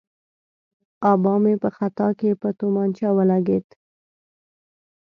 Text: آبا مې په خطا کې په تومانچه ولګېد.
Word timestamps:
آبا 1.11 1.33
مې 1.43 1.53
په 1.63 1.69
خطا 1.77 2.07
کې 2.19 2.39
په 2.41 2.49
تومانچه 2.59 3.07
ولګېد. 3.17 3.67